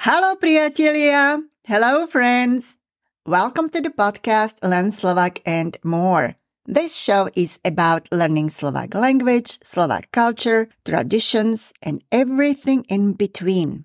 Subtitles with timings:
[0.00, 1.44] Hello, priatelia.
[1.68, 2.80] Hello, friends.
[3.28, 6.40] Welcome to the podcast Learn Slovak and More.
[6.64, 13.84] This show is about learning Slovak language, Slovak culture, traditions, and everything in between.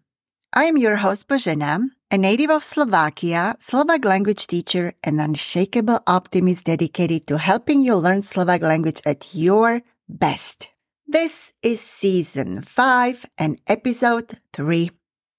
[0.55, 6.63] I am your host Božena, a native of Slovakia, Slovak language teacher, and unshakable optimist
[6.63, 10.71] dedicated to helping you learn Slovak language at your best.
[11.03, 14.95] This is season 5 and episode 3.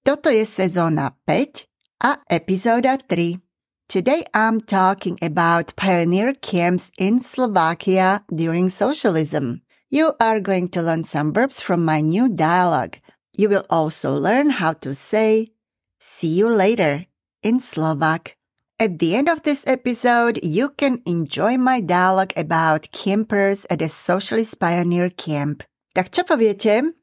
[0.07, 1.67] Toto je sezóna 5
[1.99, 3.43] a epizóda 3.
[3.91, 9.67] Today I'm talking about pioneer camps in Slovakia during socialism.
[9.91, 13.03] You are going to learn some verbs from my new dialogue.
[13.35, 15.51] You will also learn how to say
[15.99, 17.11] see you later
[17.43, 18.39] in Slovak.
[18.79, 23.91] At the end of this episode, you can enjoy my dialogue about campers at a
[23.91, 25.67] socialist pioneer camp.
[25.91, 26.95] Tak čo poviete?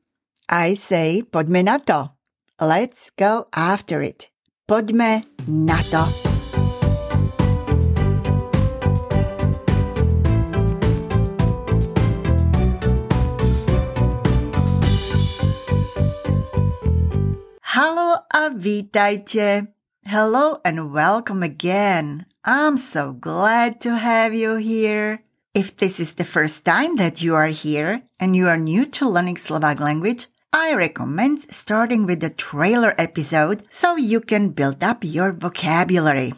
[0.48, 2.14] I say, poďme na to.
[2.60, 4.30] Let's go after it.
[4.70, 6.06] Poďme na to.
[17.74, 19.66] Halo a vítajte.
[20.06, 22.26] Hello and welcome again.
[22.44, 25.24] I'm so glad to have you here.
[25.54, 29.08] If this is the first time that you are here and you are new to
[29.08, 35.02] learning Slovak language, I recommend starting with the trailer episode so you can build up
[35.02, 36.32] your vocabulary.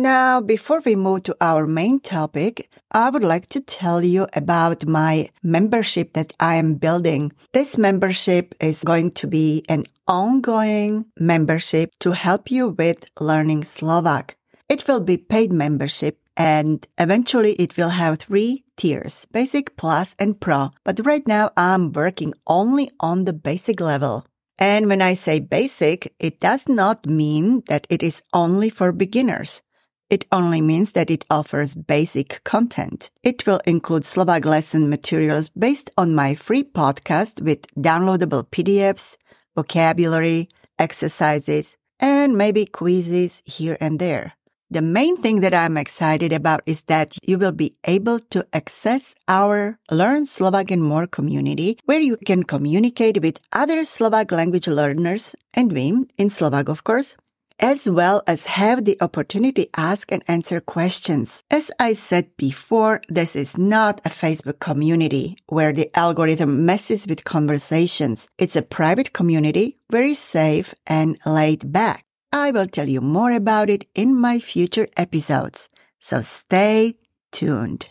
[0.00, 4.86] Now, before we move to our main topic, I would like to tell you about
[4.86, 7.32] my membership that I am building.
[7.52, 14.38] This membership is going to be an ongoing membership to help you with learning Slovak.
[14.70, 20.40] It will be paid membership and eventually it will have three tiers, basic, plus, and
[20.40, 20.70] pro.
[20.82, 24.24] But right now I'm working only on the basic level.
[24.58, 29.60] And when I say basic, it does not mean that it is only for beginners.
[30.10, 33.10] It only means that it offers basic content.
[33.22, 39.16] It will include Slovak lesson materials based on my free podcast with downloadable PDFs,
[39.54, 40.48] vocabulary,
[40.80, 44.34] exercises, and maybe quizzes here and there.
[44.72, 49.14] The main thing that I'm excited about is that you will be able to access
[49.28, 55.36] our Learn Slovak and More community where you can communicate with other Slovak language learners
[55.54, 57.16] and me in Slovak, of course,
[57.60, 61.42] as well as have the opportunity to ask and answer questions.
[61.50, 67.24] As I said before, this is not a Facebook community where the algorithm messes with
[67.24, 68.28] conversations.
[68.38, 72.04] It's a private community, very safe and laid back.
[72.32, 75.68] I will tell you more about it in my future episodes.
[75.98, 76.96] So stay
[77.32, 77.86] tuned.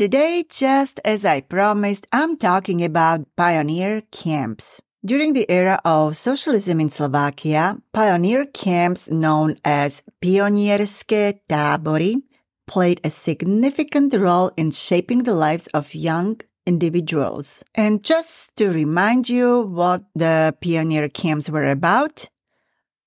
[0.00, 4.80] Today, just as I promised, I'm talking about pioneer camps.
[5.04, 12.22] During the era of socialism in Slovakia, pioneer camps known as pionierské tábory
[12.66, 17.62] played a significant role in shaping the lives of young individuals.
[17.74, 22.30] And just to remind you what the pioneer camps were about,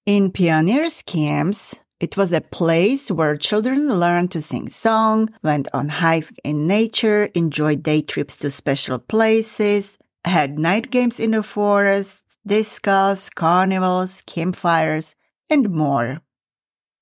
[0.06, 5.88] in pioneers camps, it was a place where children learned to sing song, went on
[5.88, 12.22] hikes in nature, enjoyed day trips to special places, had night games in the forest,
[12.46, 15.16] discos, carnivals, campfires,
[15.50, 16.20] and more.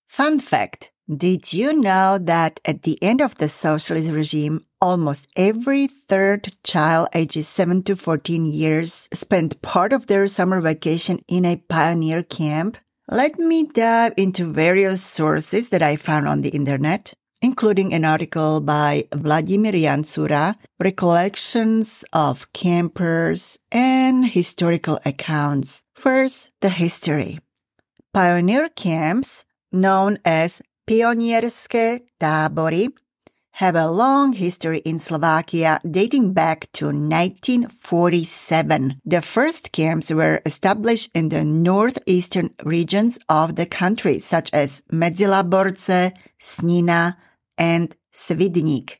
[0.05, 0.91] Fun fact.
[1.09, 7.07] Did you know that at the end of the socialist regime, almost every third child
[7.15, 12.77] ages 7 to 14 years spent part of their summer vacation in a pioneer camp?
[13.13, 18.61] Let me dive into various sources that I found on the internet, including an article
[18.61, 25.81] by Vladimir Jancura, Recollections of Campers, and historical accounts.
[25.93, 27.39] First, the history.
[28.13, 29.43] Pioneer camps,
[29.73, 32.93] known as pionierské tábory,
[33.53, 38.99] have a long history in Slovakia dating back to 1947.
[39.05, 46.11] The first camps were established in the northeastern regions of the country, such as Medzilaborce,
[46.39, 47.15] Snina,
[47.57, 48.97] and Svidnik.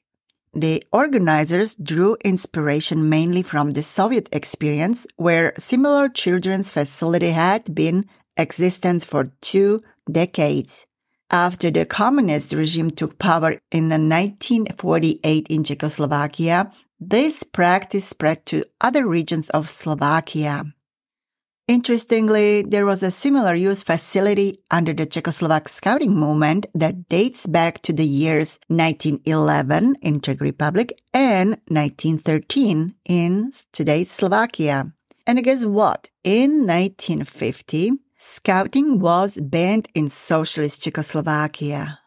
[0.54, 8.10] The organizers drew inspiration mainly from the Soviet experience, where similar children's facility had been
[8.36, 9.82] existence for two
[10.12, 10.86] decades.
[11.32, 16.70] After the communist regime took power in 1948 in Czechoslovakia,
[17.00, 20.66] this practice spread to other regions of Slovakia.
[21.70, 27.82] Interestingly, there was a similar youth facility under the Czechoslovak scouting movement that dates back
[27.84, 34.92] to the years 1911 in Czech Republic and 1913 in today's Slovakia.
[35.26, 36.10] And guess what?
[36.26, 42.00] In 1950, scouting was banned in socialist Czechoslovakia.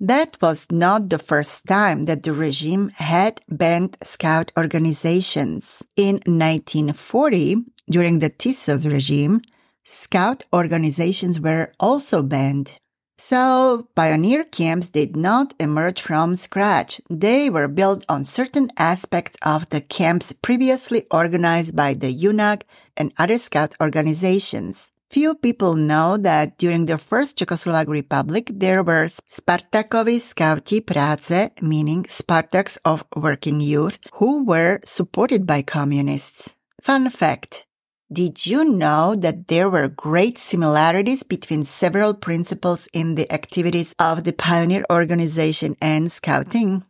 [0.00, 5.84] That was not the first time that the regime had banned scout organizations.
[5.94, 9.42] In 1940, during the Tiso's regime,
[9.84, 12.78] scout organizations were also banned.
[13.16, 17.00] So, pioneer camps did not emerge from scratch.
[17.08, 22.62] They were built on certain aspects of the camps previously organized by the Junák
[22.96, 24.89] and other scout organizations.
[25.10, 32.04] Few people know that during the first Czechoslovak Republic, there were Spartakovi Skauti Práce, meaning
[32.04, 36.54] Spartaks of working youth, who were supported by communists.
[36.80, 37.66] Fun fact.
[38.12, 44.22] Did you know that there were great similarities between several principles in the activities of
[44.22, 46.84] the pioneer organization and scouting?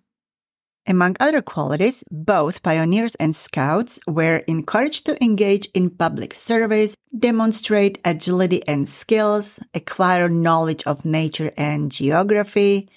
[0.87, 8.01] Among other qualities, both pioneers and scouts were encouraged to engage in public service, demonstrate
[8.05, 12.89] agility and skills, acquire knowledge of nature and geography,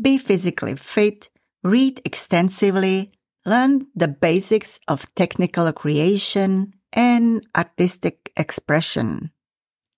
[0.00, 1.28] be physically fit,
[1.62, 3.12] read extensively,
[3.44, 9.30] learn the basics of technical creation and artistic expression.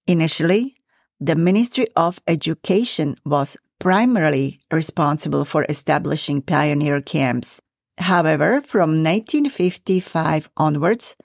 [0.06, 0.74] Initially,
[1.20, 7.60] the Ministry of Education was primarily responsible for establishing pioneer camps.
[7.98, 11.16] However, from 1955 onwards,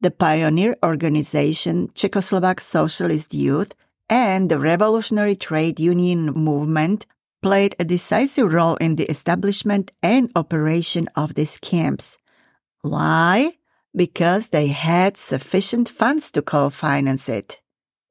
[0.00, 3.74] the pioneer organization Czechoslovak Socialist Youth
[4.08, 7.06] and the revolutionary trade union movement
[7.42, 12.16] played a decisive role in the establishment and operation of these camps.
[12.82, 13.52] Why?
[13.94, 17.60] Because they had sufficient funds to co-finance it.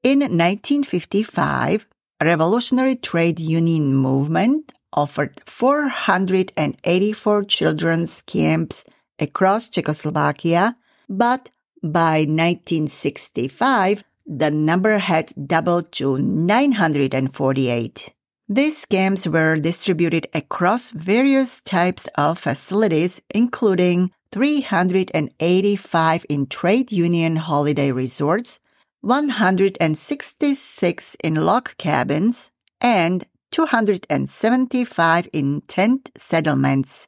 [0.03, 1.87] In 1955,
[2.21, 8.83] revolutionary trade union movement offered 484 children's camps
[9.19, 10.75] across Czechoslovakia,
[11.09, 11.49] but
[11.83, 18.13] by 1965, the number had doubled to 948.
[18.49, 27.91] These camps were distributed across various types of facilities, including 385 in trade union holiday
[27.91, 28.59] resorts,
[29.01, 32.49] 166 in log cabins,
[32.81, 37.07] and 275 in tent settlements.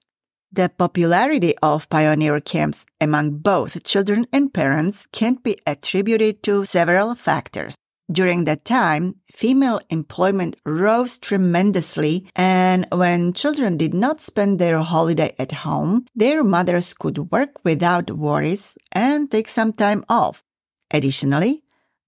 [0.52, 7.16] The popularity of pioneer camps among both children and parents can be attributed to several
[7.16, 7.76] factors.
[8.12, 15.36] During that time, female employment rose tremendously, and when children did not spend their holiday
[15.38, 20.42] at home, their mothers could work without worries and take some time off.
[20.90, 21.62] Additionally,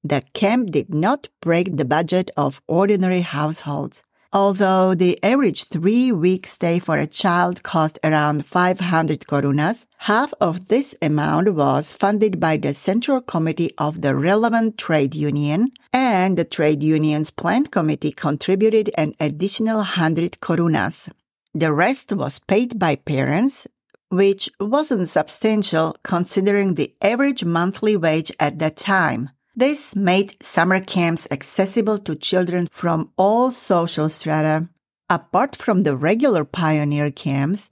[0.04, 4.04] the camp did not break the budget of ordinary households.
[4.34, 10.70] Although the average three week stay for a child cost around 500 korunas, half of
[10.70, 16.46] this amount was funded by the Central Committee of the relevant trade union, and the
[16.46, 21.10] trade union's plant committee contributed an additional 100 korunas.
[21.54, 23.68] The rest was paid by parents,
[24.08, 29.32] which wasn't substantial considering the average monthly wage at that time.
[29.62, 34.68] This made summer camps accessible to children from all social strata.
[35.08, 37.70] Apart from the regular pioneer camps,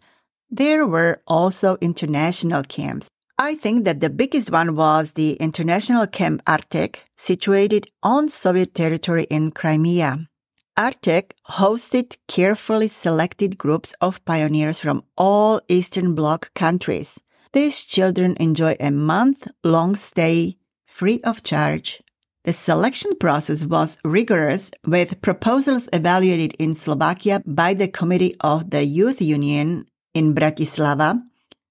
[0.51, 3.09] there were also international camps.
[3.39, 9.23] I think that the biggest one was the International Camp Artek, situated on Soviet territory
[9.23, 10.29] in Crimea.
[10.77, 17.19] Artek hosted carefully selected groups of pioneers from all Eastern Bloc countries.
[17.53, 20.59] These children enjoy a month long stay
[20.99, 22.03] free of charge.
[22.43, 28.83] The selection process was rigorous, with proposals evaluated in Slovakia by the Committee of the
[28.83, 31.21] Youth Union in Bratislava,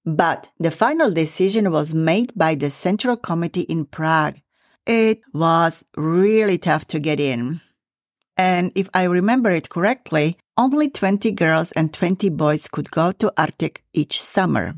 [0.06, 4.40] but the final decision was made by the Central Committee in Prague.
[4.86, 7.60] It was really tough to get in.
[8.38, 13.32] And if I remember it correctly, only 20 girls and 20 boys could go to
[13.36, 14.76] Artek each summer.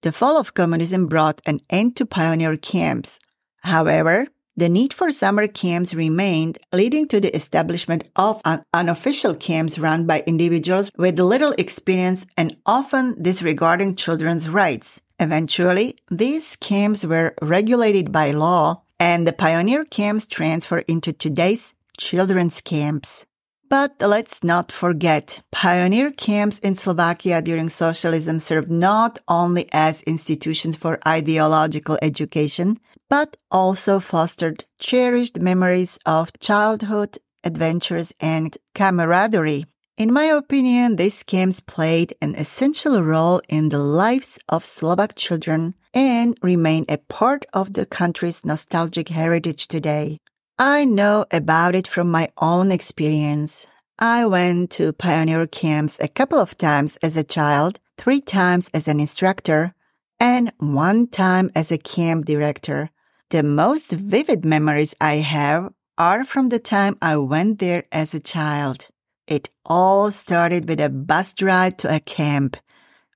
[0.00, 3.20] The fall of communism brought an end to pioneer camps.
[3.60, 4.26] However,
[4.56, 8.42] the need for summer camps remained, leading to the establishment of
[8.74, 15.00] unofficial camps run by individuals with little experience and often disregarding children's rights.
[15.18, 22.60] Eventually, these camps were regulated by law, and the pioneer camps transferred into today's children's
[22.60, 23.26] camps.
[23.70, 30.74] But let's not forget, pioneer camps in Slovakia during socialism served not only as institutions
[30.74, 39.66] for ideological education, but also fostered cherished memories of childhood, adventures, and camaraderie.
[39.98, 45.74] In my opinion, these camps played an essential role in the lives of Slovak children
[45.92, 50.18] and remain a part of the country's nostalgic heritage today.
[50.58, 53.66] I know about it from my own experience.
[53.98, 58.86] I went to pioneer camps a couple of times as a child, three times as
[58.88, 59.74] an instructor,
[60.18, 62.90] and one time as a camp director.
[63.30, 68.18] The most vivid memories I have are from the time I went there as a
[68.18, 68.88] child.
[69.28, 72.56] It all started with a bus ride to a camp.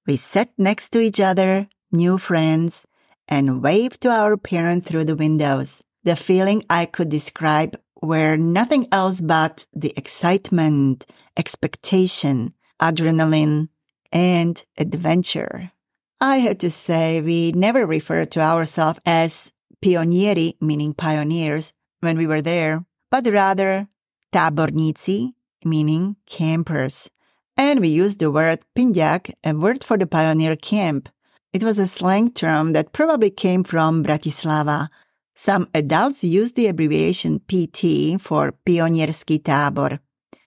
[0.06, 2.84] We sat next to each other, new friends,
[3.26, 5.82] and waved to our parents through the windows.
[6.04, 11.06] The feeling I could describe were nothing else but the excitement,
[11.36, 13.68] expectation, adrenaline,
[14.12, 15.72] and adventure.
[16.20, 19.50] I have to say we never referred to ourselves as
[19.84, 23.86] pionieri, meaning pioneers, when we were there, but rather
[24.32, 27.10] táborníci, meaning campers.
[27.58, 31.10] And we used the word pindiak, a word for the pioneer camp.
[31.52, 34.88] It was a slang term that probably came from Bratislava,
[35.34, 39.98] some adults use the abbreviation PT for Pionierski tábor.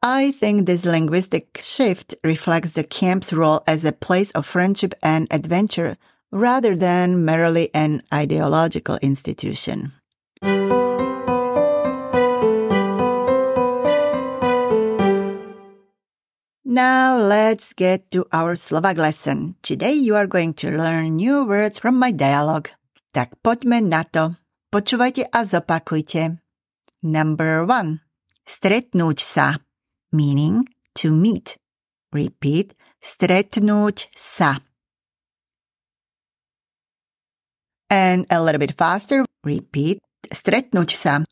[0.02, 5.28] I think this linguistic shift reflects the camp's role as a place of friendship and
[5.30, 5.98] adventure
[6.32, 9.94] rather than merely an ideological institution.
[16.78, 19.58] Now let's get to our Slovak lesson.
[19.66, 22.70] Today you are going to learn new words from my dialogue.
[23.18, 24.38] Tak poďme na to.
[24.70, 26.38] Počúvajte a zopakujte.
[27.02, 28.06] Number one.
[28.46, 29.58] Stretnúť sa.
[30.14, 30.70] Meaning
[31.02, 31.58] to meet.
[32.14, 32.78] Repeat.
[33.02, 34.67] Stretnúť sa.
[37.90, 39.24] And a little bit faster.
[39.44, 40.04] Repeat.
[40.28, 41.24] Stretnúť sa.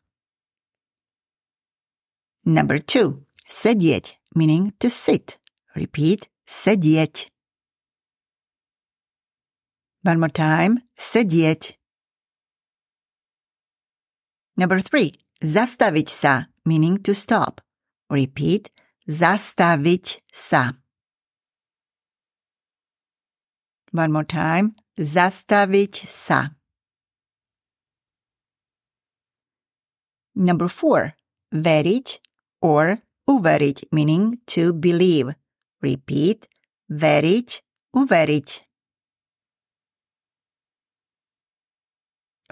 [2.47, 3.27] Number two.
[3.49, 4.15] Sedieť.
[4.35, 5.35] Meaning to sit.
[5.75, 6.31] Repeat.
[6.47, 7.27] Sedieť.
[10.05, 10.85] One more time.
[10.95, 11.75] Sedieť.
[14.55, 15.11] Number three,
[15.43, 17.59] zastaviť sa, meaning to stop.
[18.07, 18.71] Repeat,
[19.03, 20.79] zastaviť sa.
[23.95, 26.51] One more time, zastaviť sa.
[30.35, 31.15] Number four,
[31.55, 32.19] veriť
[32.59, 35.31] or uveriť, meaning to believe.
[35.79, 36.51] Repeat,
[36.91, 37.49] veriť,
[37.95, 38.49] uveriť.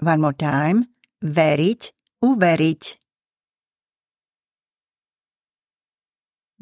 [0.00, 0.88] One more time,
[1.20, 1.82] veriť,
[2.24, 2.82] uveriť.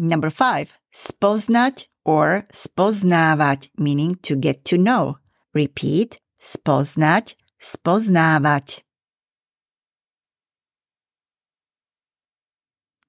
[0.02, 5.18] Number five, spoznať or spoznávať, meaning to get to know.
[5.54, 8.82] Repeat, spoznať, spoznávať.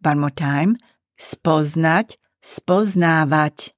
[0.04, 0.76] One more time,
[1.16, 3.72] spoznať, spoznávať.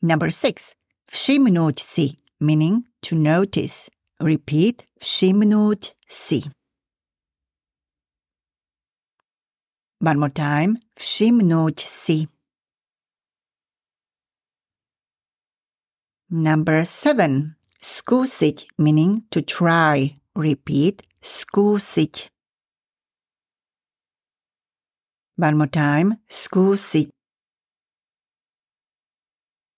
[0.00, 0.78] Number six,
[1.10, 3.90] všimnúť si, meaning to notice.
[4.22, 6.46] Repeat, všimnúť si.
[10.00, 12.24] One more time, všimnúť si.
[16.32, 20.16] Number seven, skúsiť, meaning to try.
[20.32, 22.32] Repeat, skúsiť.
[25.36, 27.12] One more time, skúsiť.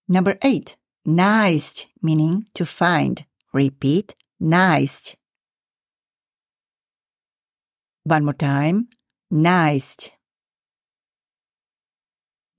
[0.07, 3.26] Number eight, nájsť, meaning to find.
[3.50, 5.19] Repeat, nájsť.
[8.07, 8.87] One more time,
[9.33, 10.12] nájsť.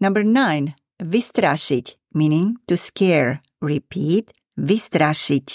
[0.02, 3.46] Number nine, vystrašiť, meaning to scare.
[3.64, 5.48] Repeat, vystrašiť.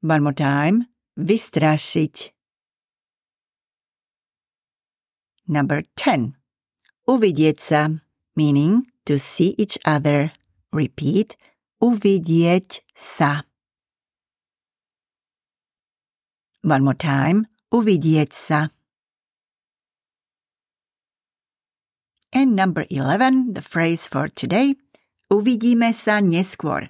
[0.00, 0.88] One more time,
[1.18, 2.32] vystrašiť.
[5.48, 6.38] Number 10.
[7.08, 7.56] Uvidieť
[8.36, 10.32] meaning to see each other.
[10.72, 11.36] Repeat,
[11.80, 12.84] uvidieť.
[16.62, 17.48] One more time.
[17.68, 18.70] Uvidieť.
[22.32, 24.76] And number 11, the phrase for today.
[25.28, 26.88] Uvidíme sa neskôr.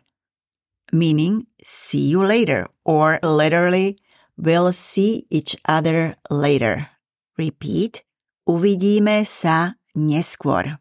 [0.93, 3.99] Meaning, see you later, or literally,
[4.39, 6.91] we'll see each other later.
[7.37, 8.03] Repeat.
[8.49, 10.79] Uvidíme sa neskôr.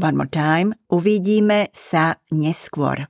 [0.00, 0.72] One more time.
[0.88, 3.08] Uvidíme sa neskôr.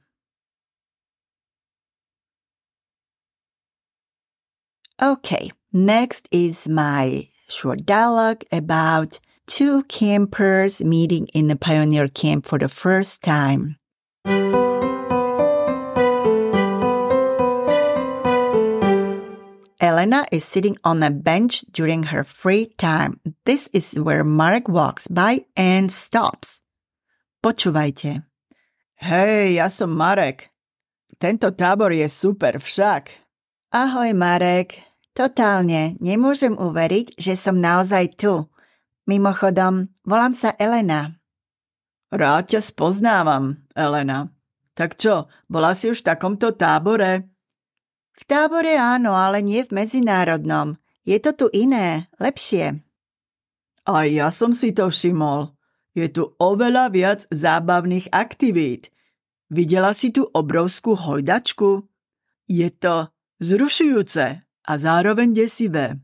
[5.03, 12.59] Okay, next is my short dialogue about two campers meeting in the pioneer camp for
[12.59, 13.77] the first time.
[19.81, 23.21] Elena is sitting on a bench during her free time.
[23.47, 26.61] This is where Marek walks by and stops.
[27.41, 28.21] Počúvajte.
[29.01, 30.53] Hej, ja som Marek.
[31.17, 33.17] Tento tábor je super však.
[33.73, 34.90] Ahoj, Marek.
[35.11, 38.47] Totálne, nemôžem uveriť, že som naozaj tu.
[39.11, 41.19] Mimochodom, volám sa Elena.
[42.15, 44.31] Rád ťa spoznávam, Elena.
[44.79, 47.27] Tak čo, bola si už v takomto tábore?
[48.15, 50.79] V tábore áno, ale nie v medzinárodnom.
[51.03, 52.79] Je to tu iné, lepšie.
[53.91, 55.59] A ja som si to všimol.
[55.91, 58.95] Je tu oveľa viac zábavných aktivít.
[59.51, 61.83] Videla si tu obrovskú hojdačku?
[62.47, 63.11] Je to
[63.43, 65.99] zrušujúce a zároveň desivé.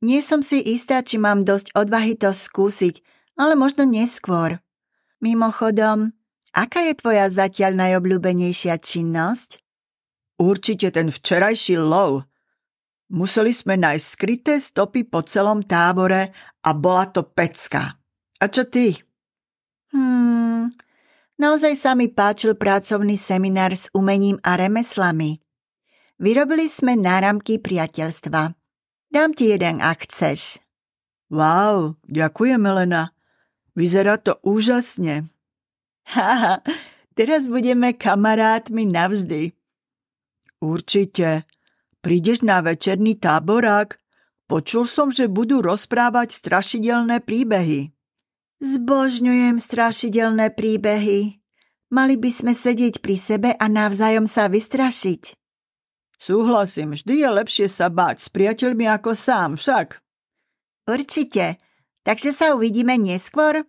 [0.00, 3.04] Nie som si istá, či mám dosť odvahy to skúsiť,
[3.36, 4.64] ale možno neskôr.
[5.20, 6.16] Mimochodom,
[6.56, 9.60] aká je tvoja zatiaľ najobľúbenejšia činnosť?
[10.38, 12.24] Určite ten včerajší lov.
[13.10, 16.32] Museli sme nájsť skryté stopy po celom tábore
[16.62, 17.98] a bola to pecka.
[18.38, 18.94] A čo ty?
[19.90, 20.70] Hmm,
[21.42, 25.42] naozaj sa mi páčil pracovný seminár s umením a remeslami.
[26.18, 28.58] Vyrobili sme náramky priateľstva.
[29.08, 30.58] Dám ti jeden, ak chceš.
[31.30, 33.14] Wow, ďakujem, Elena.
[33.78, 35.30] Vyzerá to úžasne.
[36.18, 36.66] Haha,
[37.14, 39.54] teraz budeme kamarátmi navždy.
[40.58, 41.46] Určite.
[42.02, 43.94] Prídeš na večerný táborák?
[44.50, 47.94] Počul som, že budú rozprávať strašidelné príbehy.
[48.58, 51.38] Zbožňujem strašidelné príbehy.
[51.94, 55.38] Mali by sme sedieť pri sebe a navzájom sa vystrašiť.
[56.18, 60.02] Súhlasím, vždy je lepšie sa báť s priateľmi ako sám, však.
[60.90, 61.62] Určite.
[62.02, 63.62] Takže sa uvidíme neskôr?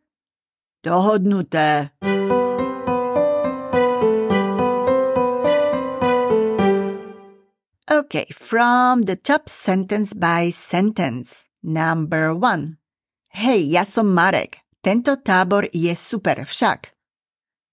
[0.81, 1.93] Dohodnuté.
[7.89, 11.45] Okay, from the top sentence by sentence.
[11.61, 12.81] Number one.
[13.29, 14.65] Hej, ja som Marek.
[14.81, 16.95] Tento tábor je super však.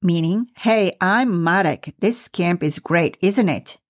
[0.02, 1.94] Meaning, hey, I'm Marek.
[2.02, 3.80] This camp is great, isn't it?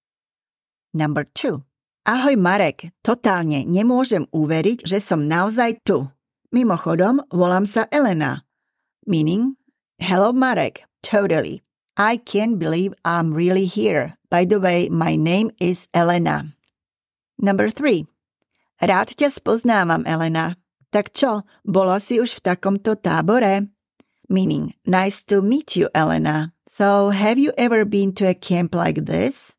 [0.96, 1.60] Number two.
[2.08, 6.08] Ahoj Marek, totálne nemôžem uveriť, že som naozaj tu.
[6.56, 8.48] Mimochodom, volám sa Elena.
[9.04, 9.60] Meaning,
[10.00, 11.60] hello Marek, totally.
[12.00, 14.16] I can't believe I'm really here.
[14.32, 16.56] By the way, my name is Elena.
[17.36, 18.08] Number three.
[18.80, 20.56] Rád ťa spoznávam, Elena.
[20.88, 23.68] Tak čo, bola si už v takomto tábore?
[24.32, 26.56] Meaning, nice to meet you, Elena.
[26.68, 29.55] So, have you ever been to a camp like this?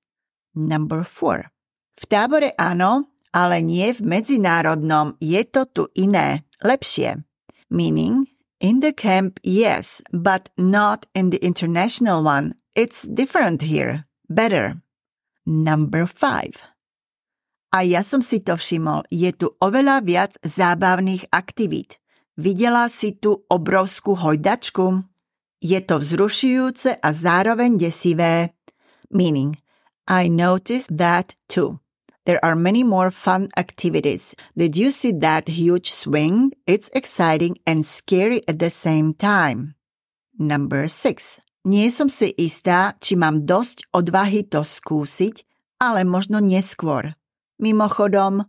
[0.57, 1.53] Number 4.
[2.01, 5.13] V tábore áno, ale nie v medzinárodnom.
[5.21, 7.21] Je to tu iné, lepšie.
[7.69, 8.25] Meaning,
[8.57, 12.57] in the camp, yes, but not in the international one.
[12.73, 14.09] It's different here.
[14.33, 14.81] Better.
[15.45, 16.57] Number 5.
[17.77, 22.01] A ja som si to všimol, je tu oveľa viac zábavných aktivít.
[22.33, 25.05] Videla si tu obrovskú hojdačku?
[25.61, 28.57] Je to vzrušujúce a zároveň desivé.
[29.13, 29.57] Meaning,
[30.07, 31.79] I noticed that too.
[32.25, 34.35] There are many more fun activities.
[34.55, 36.51] Did you see that huge swing?
[36.67, 39.75] It's exciting and scary at the same time.
[40.39, 41.39] Number 6.
[41.67, 45.43] Nie som si istá, či mám dosť odvahy to skúsiť,
[45.83, 47.15] ale možno neskôr.
[47.59, 48.47] Mimochodom,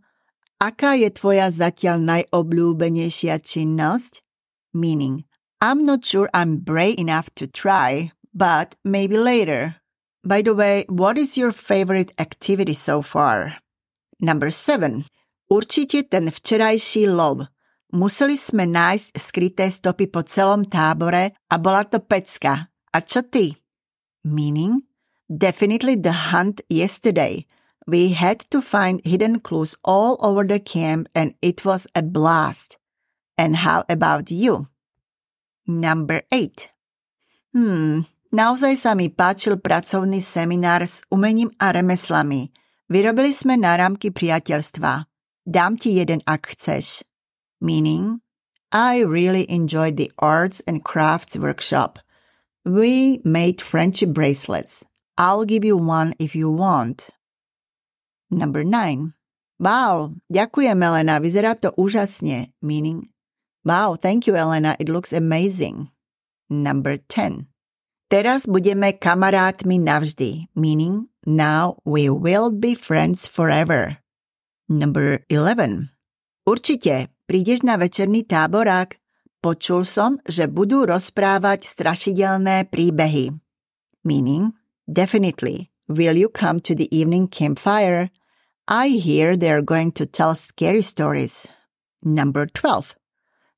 [0.59, 4.23] aká je tvoja zatiaľ najobľúbenejšia činnosť?
[4.71, 5.27] Meaning,
[5.59, 9.79] I'm not sure I'm brave enough to try, but maybe later.
[10.23, 13.63] By the way, what is your favorite activity so far?
[14.19, 15.07] Number 7.
[15.49, 17.47] Určite ten včerajší lov.
[17.95, 22.69] Museli sme nájsť skryté stopy po celom tábore a bola to pecka.
[22.69, 23.57] A čo ty?
[24.27, 24.85] Meaning?
[25.25, 27.47] Definitely the hunt yesterday.
[27.89, 32.77] We had to find hidden clues all over the camp and it was a blast.
[33.39, 34.69] And how about you?
[35.65, 36.69] Number 8.
[37.55, 42.53] Hmm, Naozaj sa mi páčil pracovný seminár s umením a remeslami.
[42.85, 45.09] Vyrobili sme náramky priateľstva.
[45.49, 47.01] Dám ti jeden, ak chceš.
[47.57, 48.21] Meaning,
[48.69, 51.97] I really enjoyed the arts and crafts workshop.
[52.61, 54.85] We made friendship bracelets.
[55.17, 57.09] I'll give you one if you want.
[58.29, 59.17] Number 9.
[59.57, 62.53] Wow, ďakujem Elena, vyzerá to úžasne.
[62.61, 63.09] Meaning,
[63.65, 65.89] wow, thank you Elena, it looks amazing.
[66.47, 67.48] Number 10.
[68.09, 74.01] Teraz budeme kamarátmi navždy, meaning now we will be friends forever.
[74.65, 75.93] Number 11.
[76.41, 78.97] Určite, prídeš na večerný táborák.
[79.45, 83.29] Počul som, že budú rozprávať strašidelné príbehy.
[84.01, 84.57] Meaning,
[84.89, 88.09] definitely, will you come to the evening campfire?
[88.65, 91.45] I hear they're going to tell scary stories.
[92.01, 92.97] Number 12.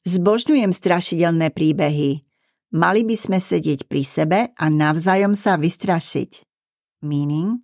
[0.04, 2.28] Zbožňujem strašidelné príbehy.
[2.72, 6.48] Mali by sme sedieť pri sebe a navzájom sa vystrašiť.
[7.04, 7.60] Meaning,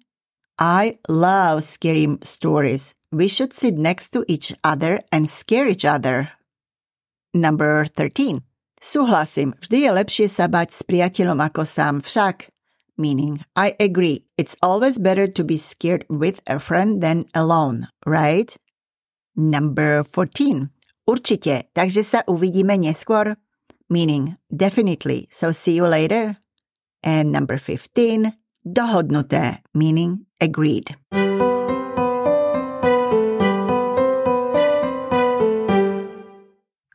[0.60, 2.92] I love scary stories.
[3.08, 6.36] We should sit next to each other and scare each other.
[7.32, 8.44] Number 13.
[8.84, 12.52] Súhlasím, vždy je lepšie sa bať s priateľom ako sám však.
[13.00, 18.52] Meaning, I agree, it's always better to be scared with a friend than alone, right?
[19.40, 20.68] Number 14.
[21.08, 23.40] Určite, takže sa uvidíme neskôr
[23.90, 26.38] meaning definitely, so see you later.
[27.04, 28.34] And number 15,
[28.66, 30.96] dohodnuté, meaning agreed.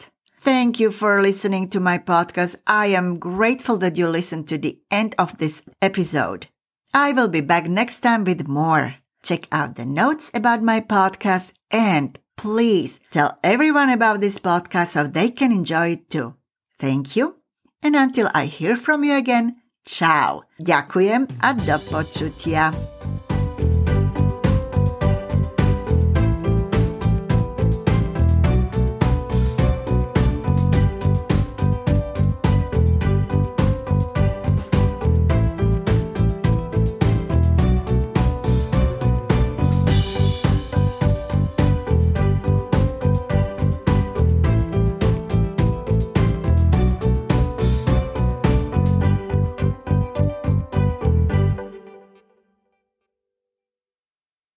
[0.42, 2.58] Thank you for listening to my podcast.
[2.68, 6.48] I am grateful that you listened to the end of this episode.
[6.94, 8.96] I will be back next time with more.
[9.24, 15.08] Check out the notes about my podcast and please tell everyone about this podcast so
[15.08, 16.36] they can enjoy it too.
[16.80, 17.38] Thank you.
[17.82, 19.58] And until I hear from you again,
[19.88, 20.44] Ciao.
[20.60, 22.76] Ďakujem a do počutia.